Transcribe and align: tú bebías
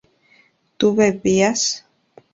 tú 0.79 0.87
bebías 0.97 1.85